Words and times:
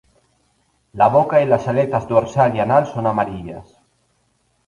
La 0.93 1.09
boca 1.09 1.43
y 1.43 1.45
las 1.45 1.67
aletas 1.67 2.07
dorsal 2.07 2.55
y 2.55 2.59
anal 2.59 2.87
son 2.87 3.05
amarillas. 3.05 3.77